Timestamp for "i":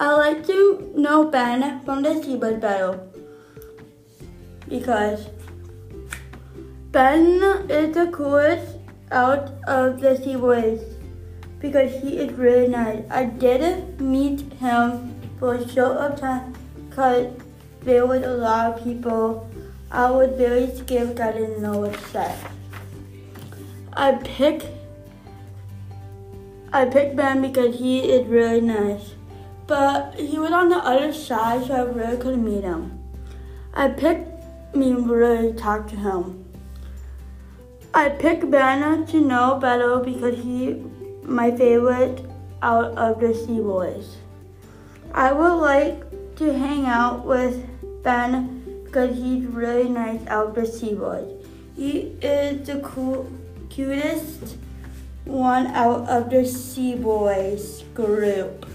0.00-0.12, 13.10-13.26, 19.90-20.10, 21.20-21.32, 23.92-24.12, 26.72-26.86, 31.74-31.82, 33.72-33.86, 37.94-38.08, 45.14-45.30